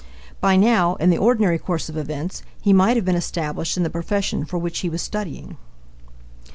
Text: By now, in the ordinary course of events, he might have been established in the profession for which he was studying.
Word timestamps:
By 0.39 0.55
now, 0.55 0.95
in 0.95 1.11
the 1.11 1.19
ordinary 1.19 1.59
course 1.59 1.87
of 1.87 1.95
events, 1.95 2.41
he 2.59 2.73
might 2.73 2.95
have 2.97 3.05
been 3.05 3.13
established 3.15 3.77
in 3.77 3.83
the 3.83 3.89
profession 3.91 4.45
for 4.45 4.57
which 4.57 4.79
he 4.79 4.89
was 4.89 5.03
studying. 5.03 5.57